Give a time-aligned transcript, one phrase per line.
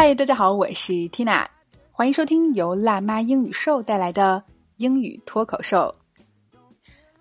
[0.00, 1.44] 嗨，大家好，我是 Tina，
[1.90, 4.40] 欢迎收听由辣妈英语秀带来的
[4.76, 5.92] 英语脱口秀。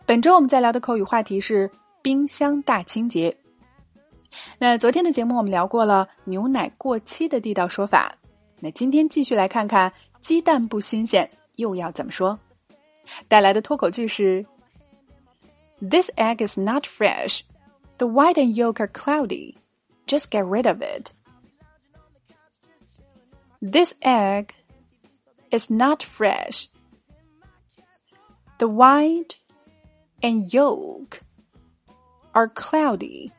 [0.05, 1.67] 本周我们在聊的口语话题是
[2.03, 3.35] 冰箱大清洁。
[4.59, 8.15] 那昨天的节目我们聊过了牛奶过期的地道说法，
[8.59, 12.39] 那今天继续来看看鸡蛋不新鲜又要怎么说。
[13.27, 14.45] 带来的脱口句是
[15.79, 17.39] ：This egg is not fresh.
[17.97, 19.55] The white and yolk are cloudy.
[20.05, 21.09] Just get rid of it.
[23.66, 24.54] This egg
[25.50, 26.68] is not fresh.
[28.58, 29.36] The white
[30.22, 31.20] and yolk
[32.32, 33.32] are cloudy.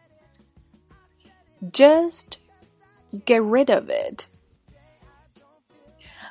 [1.72, 2.40] Just
[3.26, 4.26] get rid of it.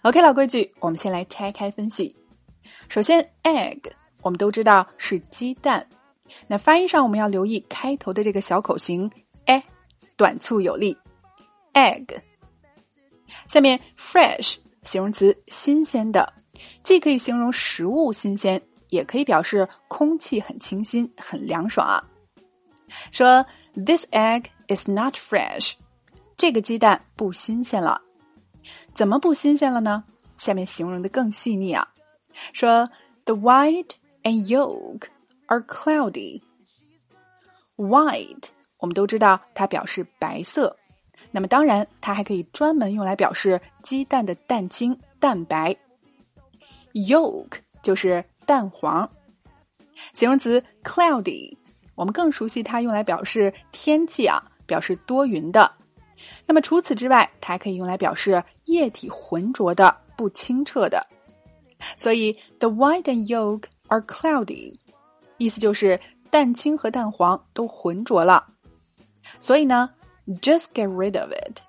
[0.02, 2.16] OK，老规矩，我们先来拆开分析。
[2.88, 5.86] 首先，egg 我们都知道是鸡蛋，
[6.46, 9.10] 那发音上我们要留意开头的这个小口型
[9.46, 9.62] e，
[10.16, 10.96] 短促有力。
[11.74, 12.20] egg。
[13.47, 16.33] 下面，fresh 形容词，新鲜的，
[16.83, 22.03] 既可以形容食物新鲜，也可以表示空气很清新、很凉爽啊。
[23.11, 25.73] 说 This egg is not fresh，
[26.37, 28.01] 这个鸡蛋不新鲜了。
[28.93, 30.03] 怎么不新鲜了呢？
[30.37, 31.87] 下面形容的更细腻啊。
[32.53, 32.89] 说
[33.25, 33.91] The white
[34.23, 35.03] and yolk
[35.47, 36.41] are cloudy。
[37.75, 38.45] White
[38.79, 40.77] 我们都知道它表示白色。
[41.37, 45.77] 那么当然，它还可以专门用来表示鸡蛋的蛋清、蛋白。
[46.93, 49.07] Yolk 就是蛋黄。
[50.13, 51.55] 形容词 cloudy，
[51.93, 55.71] 我们更熟悉它用来表示天气啊，表示多云的。
[56.47, 61.05] 那么除此之外，它还可以用来表示液体浑浊的、不清澈的。
[61.95, 64.73] 所以 the white and yolk are cloudy，
[65.37, 65.99] 意思就是
[66.31, 68.43] 蛋清和蛋黄都浑浊了。
[69.39, 69.87] 所以呢。
[70.27, 71.61] Just get rid of it。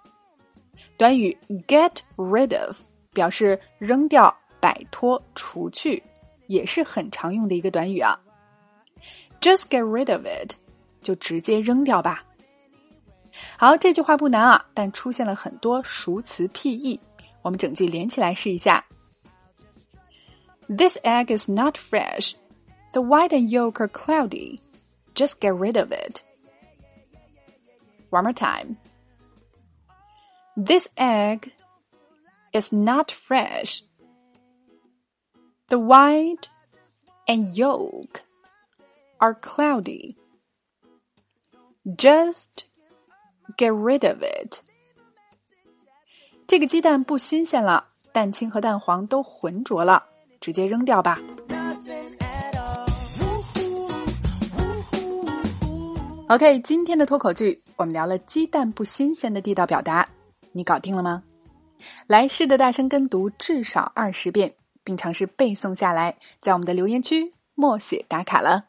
[0.97, 2.77] 短语 get rid of
[3.13, 6.03] 表示扔掉、摆脱、除去，
[6.47, 8.19] 也是很常用的一个短语啊。
[9.41, 10.55] Just get rid of it，
[11.01, 12.25] 就直接扔掉吧。
[13.57, 16.99] 好，这句话不难啊，但出现了很多熟词僻义，
[17.43, 18.85] 我们整句连起来试一下。
[20.69, 22.35] This egg is not fresh.
[22.93, 24.59] The white and yolk are cloudy.
[25.15, 26.23] Just get rid of it.
[28.10, 28.78] One more time.
[30.56, 31.52] This egg
[32.54, 33.84] is not fresh.
[35.70, 36.50] The white
[37.28, 38.22] and yolk
[39.20, 40.18] are cloudy.
[41.86, 42.66] Just
[43.58, 44.62] get rid of it.
[46.46, 50.04] 这个鸡蛋不新鲜了，蛋清和蛋黄都浑浊了，
[50.40, 51.20] 直接扔掉吧。
[56.31, 60.07] OK，今天的脱口剧我们聊了鸡蛋不新鲜的地道表达，
[60.53, 61.23] 你搞定了吗？
[62.07, 64.53] 来试着大声跟读至少二十遍，
[64.85, 68.67] 并尝试背诵下来，在我们的留言区默写打卡了。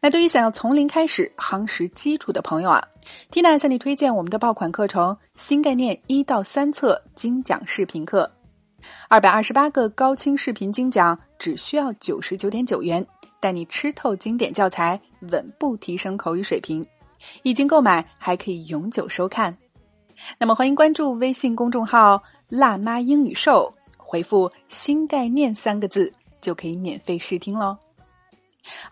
[0.00, 2.88] 那对于想要从零开始夯实基础的朋友啊
[3.30, 8.28] ，Tina 向你推荐我们的爆款课程《新概念一到三册精讲视频课》，
[9.08, 13.06] 二百二十八个高清视频精讲，只需要九十九点九元。
[13.42, 14.98] 带你吃透经典教材，
[15.32, 16.86] 稳步提升口语水平。
[17.42, 19.56] 已经购买还可以永久收看。
[20.38, 27.76] 那么欢迎关注微信公众号“辣妈英语秀”，回复“新概念”三个字就可以免费试听喽。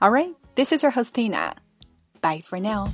[0.01, 1.53] All right, this is your host Tina.
[2.21, 2.89] Bye for now.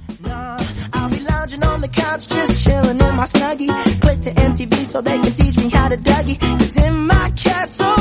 [1.46, 3.68] lounging on the couch, just chilling in my snuggie.
[4.00, 6.38] Click to MTV so they can teach me how to Dougie.
[6.38, 7.94] Cause in my castle,